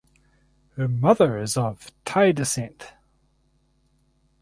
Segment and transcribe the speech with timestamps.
[0.77, 2.93] Her mother is of Thai descent.